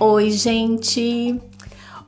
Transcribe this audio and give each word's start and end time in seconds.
Oi, 0.00 0.30
gente! 0.30 1.40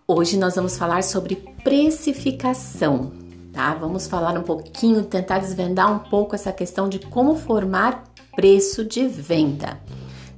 Hoje 0.06 0.38
nós 0.38 0.54
vamos 0.54 0.76
falar 0.76 1.02
sobre 1.02 1.34
precificação, 1.64 3.10
tá? 3.52 3.74
Vamos 3.74 4.06
falar 4.06 4.38
um 4.38 4.44
pouquinho, 4.44 5.02
tentar 5.02 5.40
desvendar 5.40 5.92
um 5.92 5.98
pouco 5.98 6.36
essa 6.36 6.52
questão 6.52 6.88
de 6.88 7.00
como 7.00 7.34
formar 7.34 8.04
preço 8.36 8.84
de 8.84 9.08
venda, 9.08 9.80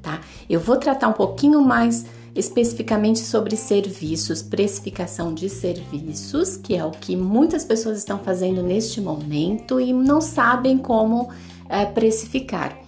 tá? 0.01 0.23
Eu 0.49 0.61
vou 0.61 0.79
tratar 0.79 1.09
um 1.09 1.13
pouquinho 1.13 1.61
mais 1.61 2.07
especificamente 2.35 3.19
sobre 3.19 3.55
serviços, 3.55 4.41
precificação 4.41 5.35
de 5.35 5.51
serviços, 5.51 6.57
que 6.57 6.75
é 6.75 6.83
o 6.83 6.91
que 6.91 7.15
muitas 7.15 7.67
pessoas 7.67 7.99
estão 7.99 8.19
fazendo 8.19 8.63
neste 8.63 8.99
momento 8.99 9.79
e 9.79 9.93
não 9.93 10.23
sabem 10.23 10.79
como 10.79 11.29
é, 11.69 11.85
precificar, 11.85 12.79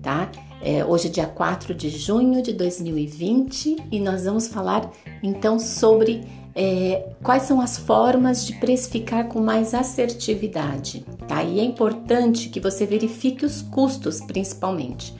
tá? 0.00 0.30
É, 0.60 0.84
hoje 0.84 1.06
é 1.06 1.10
dia 1.10 1.26
4 1.26 1.74
de 1.74 1.88
junho 1.88 2.42
de 2.42 2.52
2020 2.52 3.76
e 3.92 4.00
nós 4.00 4.24
vamos 4.24 4.48
falar 4.48 4.90
então 5.22 5.58
sobre 5.58 6.24
é, 6.54 7.10
quais 7.22 7.44
são 7.44 7.60
as 7.60 7.78
formas 7.78 8.44
de 8.44 8.54
precificar 8.54 9.28
com 9.28 9.40
mais 9.40 9.72
assertividade, 9.72 11.04
tá? 11.28 11.44
E 11.44 11.60
é 11.60 11.64
importante 11.64 12.48
que 12.48 12.58
você 12.58 12.84
verifique 12.84 13.44
os 13.46 13.62
custos 13.62 14.20
principalmente. 14.20 15.14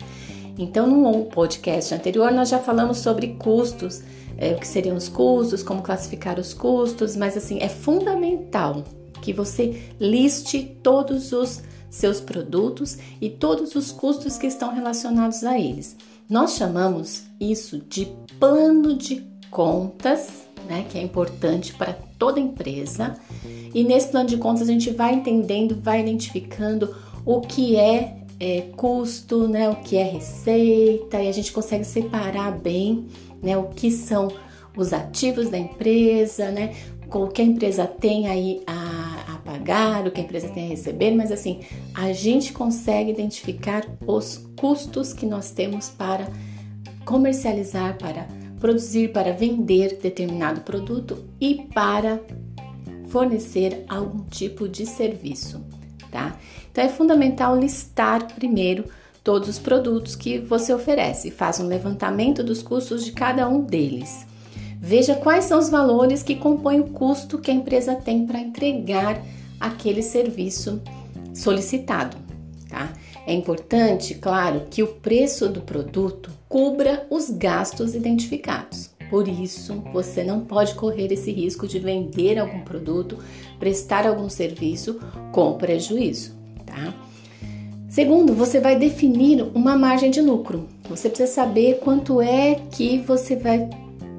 Então, 0.58 0.88
no 0.88 1.26
podcast 1.26 1.94
anterior, 1.94 2.32
nós 2.32 2.48
já 2.48 2.58
falamos 2.58 2.98
sobre 2.98 3.36
custos, 3.38 4.02
é, 4.36 4.54
o 4.54 4.58
que 4.58 4.66
seriam 4.66 4.96
os 4.96 5.08
custos, 5.08 5.62
como 5.62 5.82
classificar 5.82 6.40
os 6.40 6.52
custos, 6.52 7.14
mas 7.14 7.36
assim, 7.36 7.58
é 7.60 7.68
fundamental 7.68 8.82
que 9.22 9.32
você 9.32 9.80
liste 10.00 10.76
todos 10.82 11.32
os 11.32 11.62
seus 11.90 12.20
produtos 12.20 12.98
e 13.20 13.30
todos 13.30 13.74
os 13.74 13.90
custos 13.90 14.36
que 14.36 14.46
estão 14.46 14.72
relacionados 14.72 15.44
a 15.44 15.58
eles. 15.58 15.96
Nós 16.28 16.56
chamamos 16.56 17.24
isso 17.40 17.78
de 17.78 18.06
plano 18.38 18.94
de 18.94 19.26
contas, 19.50 20.46
né, 20.68 20.84
que 20.88 20.98
é 20.98 21.02
importante 21.02 21.74
para 21.74 21.94
toda 22.18 22.38
empresa. 22.38 23.16
E 23.74 23.82
nesse 23.82 24.08
plano 24.08 24.28
de 24.28 24.36
contas 24.36 24.68
a 24.68 24.72
gente 24.72 24.90
vai 24.90 25.14
entendendo, 25.14 25.78
vai 25.80 26.00
identificando 26.00 26.94
o 27.24 27.40
que 27.40 27.76
é, 27.76 28.18
é 28.38 28.62
custo, 28.76 29.48
né, 29.48 29.70
o 29.70 29.76
que 29.76 29.96
é 29.96 30.04
receita, 30.04 31.22
e 31.22 31.28
a 31.28 31.32
gente 31.32 31.52
consegue 31.52 31.84
separar 31.84 32.58
bem, 32.58 33.06
né, 33.42 33.56
o 33.56 33.68
que 33.68 33.90
são 33.90 34.28
os 34.76 34.92
ativos 34.92 35.48
da 35.48 35.58
empresa, 35.58 36.50
né, 36.50 36.74
a 37.10 37.42
empresa 37.42 37.86
tem 37.86 38.28
aí 38.28 38.62
a 38.66 38.77
pagar, 39.68 40.06
o 40.06 40.10
que 40.10 40.20
a 40.20 40.24
empresa 40.24 40.48
tem 40.48 40.66
a 40.66 40.68
receber, 40.70 41.14
mas 41.14 41.30
assim, 41.30 41.60
a 41.94 42.10
gente 42.12 42.52
consegue 42.54 43.10
identificar 43.10 43.86
os 44.06 44.48
custos 44.58 45.12
que 45.12 45.26
nós 45.26 45.50
temos 45.50 45.90
para 45.90 46.26
comercializar, 47.04 47.98
para 47.98 48.26
produzir, 48.58 49.12
para 49.12 49.32
vender 49.32 49.98
determinado 50.02 50.62
produto 50.62 51.22
e 51.38 51.66
para 51.74 52.18
fornecer 53.08 53.84
algum 53.88 54.24
tipo 54.24 54.66
de 54.66 54.86
serviço, 54.86 55.62
tá? 56.10 56.38
Então 56.70 56.84
é 56.84 56.88
fundamental 56.88 57.58
listar 57.58 58.26
primeiro 58.34 58.84
todos 59.22 59.48
os 59.48 59.58
produtos 59.58 60.16
que 60.16 60.38
você 60.38 60.72
oferece, 60.72 61.30
faz 61.30 61.60
um 61.60 61.66
levantamento 61.66 62.42
dos 62.42 62.62
custos 62.62 63.04
de 63.04 63.12
cada 63.12 63.46
um 63.48 63.60
deles. 63.60 64.26
Veja 64.80 65.14
quais 65.14 65.44
são 65.44 65.58
os 65.58 65.68
valores 65.68 66.22
que 66.22 66.36
compõem 66.36 66.80
o 66.80 66.88
custo 66.88 67.38
que 67.38 67.50
a 67.50 67.54
empresa 67.54 67.94
tem 67.94 68.26
para 68.26 68.38
entregar 68.38 69.20
aquele 69.60 70.02
serviço 70.02 70.80
solicitado, 71.34 72.16
tá? 72.68 72.92
É 73.26 73.32
importante, 73.32 74.14
claro, 74.14 74.62
que 74.70 74.82
o 74.82 74.86
preço 74.86 75.48
do 75.48 75.60
produto 75.60 76.30
cubra 76.48 77.06
os 77.10 77.28
gastos 77.28 77.94
identificados. 77.94 78.90
Por 79.10 79.28
isso, 79.28 79.82
você 79.92 80.22
não 80.22 80.40
pode 80.40 80.74
correr 80.74 81.12
esse 81.12 81.30
risco 81.30 81.66
de 81.66 81.78
vender 81.78 82.38
algum 82.38 82.60
produto, 82.60 83.18
prestar 83.58 84.06
algum 84.06 84.28
serviço 84.28 84.98
com 85.32 85.58
prejuízo, 85.58 86.34
tá? 86.64 86.94
Segundo, 87.88 88.34
você 88.34 88.60
vai 88.60 88.78
definir 88.78 89.42
uma 89.54 89.76
margem 89.76 90.10
de 90.10 90.20
lucro. 90.20 90.68
Você 90.88 91.08
precisa 91.08 91.30
saber 91.30 91.80
quanto 91.80 92.20
é 92.20 92.60
que 92.70 92.98
você 92.98 93.34
vai 93.34 93.68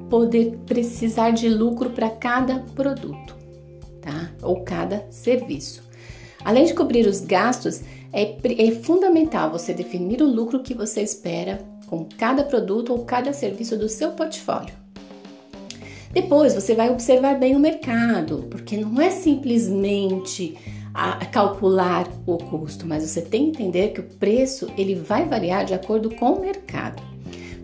poder 0.08 0.58
precisar 0.66 1.30
de 1.30 1.48
lucro 1.48 1.90
para 1.90 2.10
cada 2.10 2.60
produto 2.74 3.39
tá? 4.00 4.30
Ou 4.42 4.62
cada 4.62 5.06
serviço. 5.10 5.82
Além 6.44 6.64
de 6.64 6.74
cobrir 6.74 7.06
os 7.06 7.20
gastos, 7.20 7.82
é, 8.12 8.36
é 8.44 8.70
fundamental 8.72 9.50
você 9.50 9.72
definir 9.72 10.22
o 10.22 10.26
lucro 10.26 10.62
que 10.62 10.74
você 10.74 11.02
espera 11.02 11.60
com 11.86 12.06
cada 12.16 12.42
produto 12.44 12.92
ou 12.92 13.04
cada 13.04 13.32
serviço 13.32 13.76
do 13.76 13.88
seu 13.88 14.12
portfólio. 14.12 14.74
Depois 16.12 16.54
você 16.54 16.74
vai 16.74 16.90
observar 16.90 17.38
bem 17.38 17.54
o 17.54 17.60
mercado, 17.60 18.46
porque 18.50 18.76
não 18.76 19.00
é 19.00 19.10
simplesmente 19.10 20.56
a 20.92 21.24
calcular 21.26 22.08
o 22.26 22.36
custo, 22.36 22.84
mas 22.84 23.04
você 23.04 23.22
tem 23.22 23.52
que 23.52 23.62
entender 23.62 23.90
que 23.90 24.00
o 24.00 24.04
preço 24.04 24.68
ele 24.76 24.96
vai 24.96 25.24
variar 25.24 25.64
de 25.64 25.72
acordo 25.72 26.10
com 26.16 26.32
o 26.32 26.40
mercado. 26.40 27.00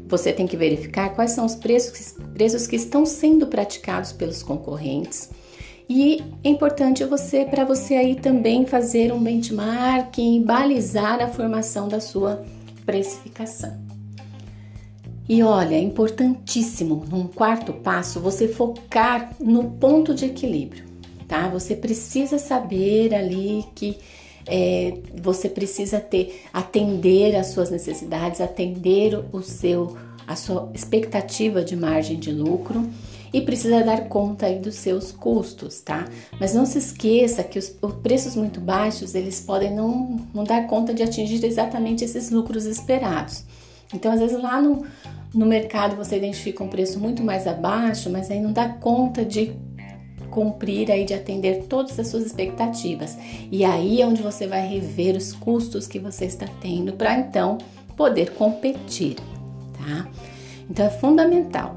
Você 0.06 0.32
tem 0.32 0.46
que 0.46 0.56
verificar 0.56 1.10
quais 1.16 1.32
são 1.32 1.44
os 1.44 1.56
preços, 1.56 2.14
preços 2.32 2.68
que 2.68 2.76
estão 2.76 3.04
sendo 3.04 3.48
praticados 3.48 4.12
pelos 4.12 4.44
concorrentes 4.44 5.30
e 5.88 6.22
é 6.42 6.48
importante 6.48 7.04
você 7.04 7.44
para 7.44 7.64
você 7.64 7.94
aí 7.94 8.16
também 8.16 8.66
fazer 8.66 9.12
um 9.12 9.22
benchmarking, 9.22 10.42
balizar 10.42 11.22
a 11.22 11.28
formação 11.28 11.88
da 11.88 12.00
sua 12.00 12.44
precificação. 12.84 13.86
E 15.28 15.42
olha, 15.42 15.74
é 15.74 15.80
importantíssimo, 15.80 17.04
num 17.08 17.26
quarto 17.26 17.72
passo, 17.72 18.20
você 18.20 18.48
focar 18.48 19.32
no 19.40 19.72
ponto 19.72 20.14
de 20.14 20.24
equilíbrio, 20.24 20.84
tá? 21.26 21.48
Você 21.48 21.74
precisa 21.74 22.38
saber 22.38 23.14
ali 23.14 23.64
que 23.74 23.98
é, 24.46 24.94
você 25.20 25.48
precisa 25.48 25.98
ter 25.98 26.42
atender 26.52 27.34
às 27.34 27.48
suas 27.48 27.70
necessidades, 27.70 28.40
atender 28.40 29.24
o 29.32 29.42
seu 29.42 29.96
a 30.26 30.34
sua 30.34 30.70
expectativa 30.74 31.62
de 31.62 31.76
margem 31.76 32.18
de 32.18 32.32
lucro 32.32 32.88
e 33.36 33.42
precisa 33.42 33.84
dar 33.84 34.08
conta 34.08 34.46
aí 34.46 34.58
dos 34.58 34.76
seus 34.76 35.12
custos, 35.12 35.82
tá? 35.82 36.08
Mas 36.40 36.54
não 36.54 36.64
se 36.64 36.78
esqueça 36.78 37.44
que 37.44 37.58
os, 37.58 37.76
os 37.82 37.92
preços 37.96 38.34
muito 38.34 38.58
baixos, 38.60 39.14
eles 39.14 39.40
podem 39.40 39.74
não, 39.74 40.26
não 40.32 40.42
dar 40.42 40.66
conta 40.66 40.94
de 40.94 41.02
atingir 41.02 41.44
exatamente 41.44 42.02
esses 42.02 42.30
lucros 42.30 42.64
esperados. 42.64 43.44
Então, 43.92 44.10
às 44.10 44.20
vezes 44.20 44.40
lá 44.40 44.58
no, 44.58 44.86
no 45.34 45.44
mercado 45.44 45.96
você 45.96 46.16
identifica 46.16 46.64
um 46.64 46.68
preço 46.68 46.98
muito 46.98 47.22
mais 47.22 47.46
abaixo, 47.46 48.08
mas 48.08 48.30
aí 48.30 48.40
não 48.40 48.54
dá 48.54 48.70
conta 48.70 49.22
de 49.22 49.54
cumprir 50.30 50.90
aí 50.90 51.04
de 51.04 51.12
atender 51.12 51.64
todas 51.64 51.98
as 52.00 52.08
suas 52.08 52.24
expectativas. 52.24 53.18
E 53.52 53.66
aí 53.66 54.00
é 54.00 54.06
onde 54.06 54.22
você 54.22 54.46
vai 54.46 54.66
rever 54.66 55.14
os 55.14 55.34
custos 55.34 55.86
que 55.86 55.98
você 55.98 56.24
está 56.24 56.46
tendo 56.62 56.94
para 56.94 57.18
então 57.18 57.58
poder 57.98 58.32
competir, 58.32 59.16
tá? 59.76 60.08
Então 60.70 60.86
é 60.86 60.90
fundamental 60.90 61.76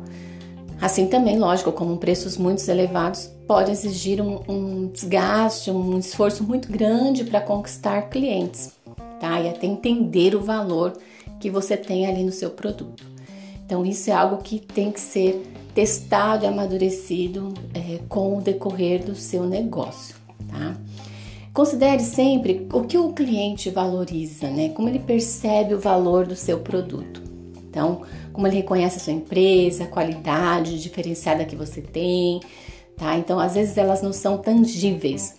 Assim 0.82 1.08
também, 1.08 1.38
lógico, 1.38 1.72
como 1.72 1.98
preços 1.98 2.38
muito 2.38 2.66
elevados 2.70 3.30
pode 3.46 3.72
exigir 3.72 4.22
um, 4.22 4.40
um 4.48 4.88
desgaste, 4.88 5.70
um 5.70 5.98
esforço 6.00 6.44
muito 6.44 6.72
grande 6.72 7.26
para 7.26 7.42
conquistar 7.42 8.04
clientes, 8.04 8.72
tá? 9.20 9.42
E 9.42 9.50
até 9.50 9.68
entender 9.68 10.36
o 10.36 10.42
valor 10.42 10.94
que 11.40 11.50
você 11.50 11.76
tem 11.76 12.06
ali 12.06 12.24
no 12.24 12.32
seu 12.32 12.52
produto. 12.52 13.04
Então, 13.66 13.86
isso 13.86 14.10
é 14.10 14.14
algo 14.14 14.38
que 14.38 14.60
tem 14.60 14.92
que 14.92 15.00
ser 15.00 15.44
testado 15.76 16.46
e 16.46 16.48
amadurecido 16.48 17.54
é, 17.74 18.00
com 18.08 18.38
o 18.38 18.42
decorrer 18.42 19.04
do 19.04 19.16
seu 19.16 19.46
negócio, 19.46 20.16
tá? 20.50 20.76
Considere 21.54 22.04
sempre 22.04 22.68
o 22.72 22.84
que 22.84 22.98
o 22.98 23.12
cliente 23.12 23.70
valoriza, 23.70 24.50
né? 24.50 24.70
Como 24.70 24.88
ele 24.88 25.00
percebe 25.00 25.74
o 25.74 25.80
valor 25.80 26.26
do 26.26 26.36
seu 26.36 26.60
produto. 26.60 27.22
Então, 27.70 28.02
como 28.40 28.48
ele 28.48 28.56
reconhece 28.56 28.96
a 28.96 29.00
sua 29.02 29.12
empresa, 29.12 29.84
a 29.84 29.88
qualidade 29.88 30.82
diferenciada 30.82 31.44
que 31.44 31.58
você 31.58 31.82
tem, 31.82 32.40
tá? 32.96 33.18
Então, 33.18 33.38
às 33.38 33.56
vezes 33.56 33.78
elas 33.78 34.02
não 34.02 34.14
são 34.14 34.38
tangíveis, 34.38 35.36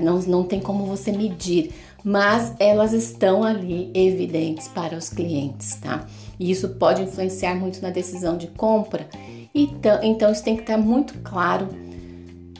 não, 0.00 0.20
não 0.20 0.44
tem 0.44 0.60
como 0.60 0.86
você 0.86 1.10
medir, 1.10 1.72
mas 2.04 2.54
elas 2.60 2.92
estão 2.92 3.42
ali 3.42 3.90
evidentes 3.92 4.68
para 4.68 4.96
os 4.96 5.08
clientes, 5.08 5.74
tá? 5.82 6.06
E 6.38 6.48
isso 6.48 6.68
pode 6.76 7.02
influenciar 7.02 7.56
muito 7.56 7.82
na 7.82 7.90
decisão 7.90 8.36
de 8.36 8.46
compra. 8.46 9.08
Então, 9.52 9.98
então 10.04 10.30
isso 10.30 10.44
tem 10.44 10.54
que 10.54 10.62
estar 10.62 10.78
muito 10.78 11.14
claro 11.24 11.66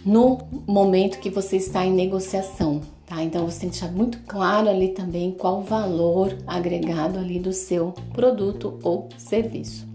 no 0.05 0.39
momento 0.67 1.19
que 1.19 1.31
você 1.31 1.57
está 1.57 1.85
em 1.85 1.93
negociação, 1.93 2.81
tá? 3.07 3.23
Então 3.23 3.45
você 3.47 3.61
tem 3.61 3.71
que 3.71 3.79
deixar 3.79 3.93
muito 3.93 4.19
claro 4.27 4.69
ali 4.69 4.89
também 4.89 5.33
qual 5.33 5.61
o 5.61 5.63
valor 5.63 6.37
agregado 6.47 7.19
ali 7.19 7.39
do 7.39 7.53
seu 7.53 7.95
produto 8.13 8.79
ou 8.83 9.09
serviço. 9.17 9.87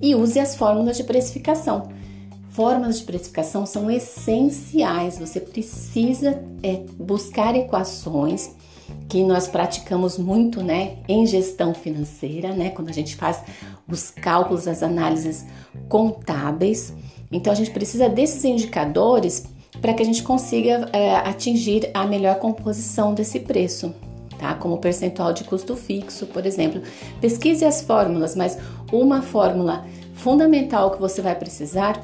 E 0.00 0.14
use 0.14 0.38
as 0.38 0.56
fórmulas 0.56 0.96
de 0.96 1.04
precificação. 1.04 1.90
Fórmulas 2.50 3.00
de 3.00 3.04
precificação 3.04 3.66
são 3.66 3.90
essenciais. 3.90 5.18
Você 5.18 5.40
precisa 5.40 6.42
é, 6.62 6.82
buscar 6.98 7.54
equações 7.54 8.50
que 9.08 9.22
nós 9.22 9.48
praticamos 9.48 10.18
muito, 10.18 10.62
né, 10.62 10.98
em 11.08 11.26
gestão 11.26 11.74
financeira, 11.74 12.54
né, 12.54 12.70
quando 12.70 12.88
a 12.88 12.92
gente 12.92 13.16
faz 13.16 13.42
os 13.88 14.10
cálculos, 14.10 14.66
as 14.66 14.82
análises 14.82 15.44
contábeis. 15.88 16.92
Então 17.30 17.52
a 17.52 17.56
gente 17.56 17.70
precisa 17.70 18.08
desses 18.08 18.44
indicadores 18.44 19.44
para 19.80 19.92
que 19.92 20.02
a 20.02 20.06
gente 20.06 20.22
consiga 20.22 20.88
é, 20.92 21.16
atingir 21.16 21.90
a 21.92 22.06
melhor 22.06 22.36
composição 22.36 23.14
desse 23.14 23.40
preço, 23.40 23.94
tá? 24.38 24.54
Como 24.54 24.78
percentual 24.78 25.32
de 25.32 25.44
custo 25.44 25.76
fixo, 25.76 26.26
por 26.26 26.46
exemplo. 26.46 26.80
Pesquise 27.20 27.64
as 27.64 27.82
fórmulas, 27.82 28.34
mas 28.34 28.58
uma 28.92 29.22
fórmula 29.22 29.84
fundamental 30.14 30.90
que 30.90 31.00
você 31.00 31.20
vai 31.20 31.34
precisar 31.34 32.02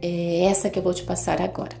é 0.00 0.44
essa 0.44 0.70
que 0.70 0.78
eu 0.78 0.82
vou 0.82 0.94
te 0.94 1.02
passar 1.02 1.40
agora, 1.40 1.72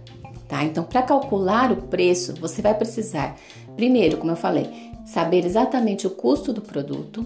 tá? 0.48 0.64
Então, 0.64 0.84
para 0.84 1.02
calcular 1.02 1.72
o 1.72 1.76
preço, 1.76 2.34
você 2.40 2.60
vai 2.60 2.74
precisar, 2.74 3.36
primeiro, 3.76 4.18
como 4.18 4.32
eu 4.32 4.36
falei, 4.36 4.70
saber 5.04 5.44
exatamente 5.44 6.06
o 6.06 6.10
custo 6.10 6.52
do 6.52 6.62
produto. 6.62 7.24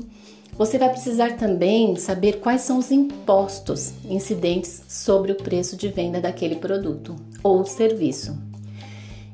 Você 0.58 0.76
vai 0.76 0.90
precisar 0.90 1.36
também 1.36 1.94
saber 1.94 2.40
quais 2.40 2.62
são 2.62 2.78
os 2.78 2.90
impostos 2.90 3.92
incidentes 4.04 4.82
sobre 4.88 5.30
o 5.30 5.36
preço 5.36 5.76
de 5.76 5.86
venda 5.86 6.20
daquele 6.20 6.56
produto 6.56 7.14
ou 7.44 7.64
serviço 7.64 8.36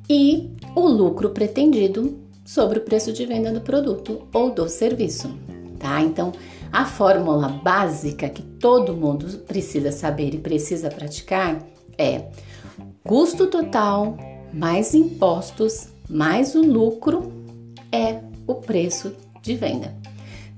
e 0.09 0.51
o 0.77 0.87
lucro 0.87 1.31
pretendido 1.31 2.19
sobre 2.45 2.79
o 2.79 2.83
preço 2.83 3.11
de 3.11 3.25
venda 3.25 3.51
do 3.51 3.63
produto 3.63 4.29
ou 4.35 4.51
do 4.51 4.69
serviço, 4.69 5.35
tá? 5.79 6.03
Então, 6.03 6.31
a 6.71 6.85
fórmula 6.85 7.49
básica 7.49 8.29
que 8.29 8.43
todo 8.43 8.93
mundo 8.93 9.27
precisa 9.47 9.91
saber 9.91 10.35
e 10.35 10.39
precisa 10.39 10.91
praticar 10.91 11.67
é 11.97 12.27
custo 13.03 13.47
total 13.47 14.15
mais 14.53 14.95
impostos 14.95 15.89
mais 16.07 16.55
o 16.55 16.61
lucro 16.61 17.33
é 17.91 18.21
o 18.47 18.57
preço 18.57 19.15
de 19.41 19.55
venda. 19.55 20.04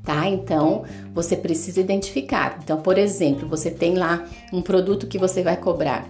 Tá? 0.07 0.27
Então, 0.29 0.85
você 1.13 1.37
precisa 1.37 1.81
identificar. 1.81 2.61
Então, 2.63 2.81
por 2.81 2.97
exemplo, 2.97 3.47
você 3.47 3.71
tem 3.71 3.95
lá 3.95 4.25
um 4.53 4.63
produto 4.63 5.07
que 5.07 5.19
você 5.19 5.43
vai 5.43 5.59
cobrar 5.59 6.09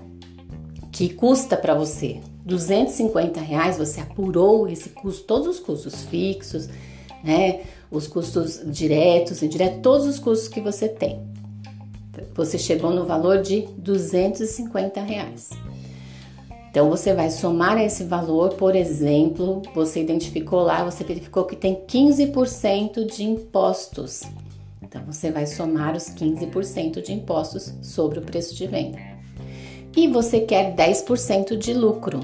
que 0.96 1.10
custa 1.10 1.58
para 1.58 1.74
você 1.74 2.20
250 2.46 3.38
reais, 3.38 3.76
você 3.76 4.00
apurou 4.00 4.66
esse 4.66 4.88
custo, 4.88 5.24
todos 5.24 5.46
os 5.46 5.58
custos 5.60 6.04
fixos, 6.04 6.70
né? 7.22 7.64
Os 7.90 8.06
custos 8.06 8.62
diretos, 8.64 9.42
indiretos, 9.42 9.80
todos 9.82 10.06
os 10.06 10.18
custos 10.18 10.48
que 10.48 10.60
você 10.60 10.88
tem. 10.88 11.20
Você 12.34 12.56
chegou 12.56 12.92
no 12.92 13.04
valor 13.04 13.42
de 13.42 13.68
250 13.76 15.02
reais. 15.02 15.50
Então 16.76 16.90
você 16.90 17.14
vai 17.14 17.30
somar 17.30 17.78
esse 17.78 18.04
valor, 18.04 18.52
por 18.52 18.76
exemplo, 18.76 19.62
você 19.74 20.02
identificou 20.02 20.60
lá, 20.60 20.84
você 20.84 21.02
verificou 21.04 21.46
que 21.46 21.56
tem 21.56 21.74
15% 21.74 23.06
de 23.06 23.24
impostos. 23.24 24.24
Então 24.82 25.00
você 25.06 25.30
vai 25.30 25.46
somar 25.46 25.96
os 25.96 26.10
15% 26.10 27.00
de 27.00 27.14
impostos 27.14 27.72
sobre 27.80 28.18
o 28.18 28.22
preço 28.22 28.54
de 28.54 28.66
venda 28.66 28.98
e 29.96 30.06
você 30.06 30.40
quer 30.40 30.76
10% 30.76 31.56
de 31.56 31.72
lucro. 31.72 32.20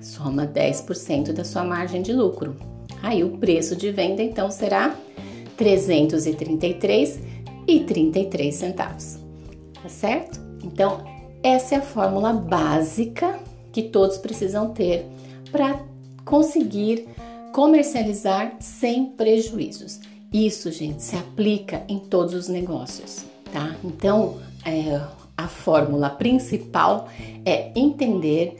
Soma 0.00 0.46
10% 0.46 1.34
da 1.34 1.44
sua 1.44 1.62
margem 1.62 2.00
de 2.00 2.14
lucro. 2.14 2.56
Aí 3.02 3.22
o 3.22 3.36
preço 3.36 3.76
de 3.76 3.92
venda 3.92 4.22
então 4.22 4.50
será 4.50 4.96
333 5.58 7.20
e 7.68 7.80
33 7.80 8.54
centavos. 8.54 9.18
Tá 9.82 9.90
certo? 9.90 10.40
Então, 10.64 11.04
essa 11.42 11.74
é 11.74 11.78
a 11.78 11.82
fórmula 11.82 12.32
básica 12.32 13.49
que 13.72 13.82
todos 13.82 14.18
precisam 14.18 14.70
ter 14.70 15.06
para 15.50 15.80
conseguir 16.24 17.08
comercializar 17.52 18.56
sem 18.60 19.06
prejuízos. 19.06 20.00
Isso, 20.32 20.70
gente, 20.70 21.02
se 21.02 21.16
aplica 21.16 21.82
em 21.88 21.98
todos 21.98 22.34
os 22.34 22.48
negócios, 22.48 23.24
tá? 23.52 23.74
Então, 23.82 24.38
é, 24.64 25.00
a 25.36 25.48
fórmula 25.48 26.10
principal 26.10 27.08
é 27.44 27.72
entender 27.74 28.56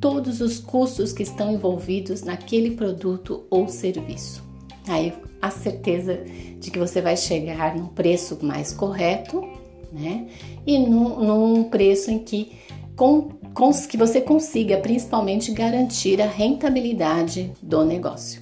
todos 0.00 0.42
os 0.42 0.58
custos 0.58 1.12
que 1.12 1.22
estão 1.22 1.52
envolvidos 1.52 2.22
naquele 2.22 2.72
produto 2.72 3.44
ou 3.48 3.68
serviço. 3.68 4.44
Aí 4.86 5.14
a 5.40 5.50
certeza 5.50 6.20
de 6.60 6.70
que 6.70 6.78
você 6.78 7.00
vai 7.00 7.16
chegar 7.16 7.74
num 7.74 7.86
preço 7.86 8.38
mais 8.42 8.72
correto, 8.72 9.42
né? 9.92 10.26
E 10.66 10.78
num, 10.78 11.24
num 11.24 11.64
preço 11.64 12.10
em 12.10 12.18
que, 12.18 12.52
com, 12.96 13.30
que 13.86 13.96
você 13.96 14.20
consiga 14.20 14.78
principalmente 14.78 15.52
garantir 15.52 16.20
a 16.20 16.26
rentabilidade 16.26 17.52
do 17.62 17.84
negócio. 17.84 18.40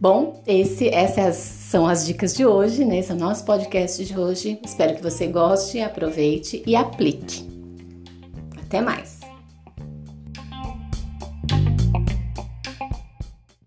Bom, 0.00 0.42
esse, 0.46 0.88
essas 0.88 1.36
são 1.36 1.86
as 1.86 2.06
dicas 2.06 2.34
de 2.34 2.46
hoje, 2.46 2.84
né? 2.84 2.98
Esse 2.98 3.10
é 3.10 3.14
o 3.14 3.18
nosso 3.18 3.44
podcast 3.44 4.04
de 4.04 4.16
hoje. 4.16 4.60
Espero 4.64 4.94
que 4.94 5.02
você 5.02 5.26
goste, 5.26 5.80
aproveite 5.80 6.62
e 6.66 6.76
aplique. 6.76 7.44
Até 8.62 8.80
mais! 8.80 9.15